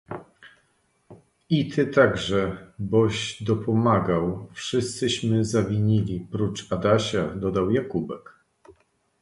[1.49, 8.33] "„I ty także, boś dopomagał.“ „Wszyscyśmy zawinili, prócz Adasia,“ dodał Jakubek."